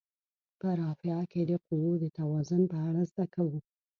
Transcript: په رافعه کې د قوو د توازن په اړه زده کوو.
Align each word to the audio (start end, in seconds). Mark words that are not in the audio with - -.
په 0.59 0.67
رافعه 0.79 1.23
کې 1.31 1.41
د 1.49 1.51
قوو 1.67 1.91
د 2.03 2.05
توازن 2.17 2.61
په 2.71 2.77
اړه 2.87 3.01
زده 3.11 3.25
کوو. 3.35 3.57